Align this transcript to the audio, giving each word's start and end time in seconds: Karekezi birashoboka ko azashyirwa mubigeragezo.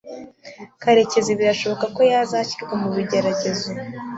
Karekezi 0.81 1.31
birashoboka 1.39 1.85
ko 1.95 1.99
azashyirwa 2.23 2.73
mubigeragezo. 2.81 3.69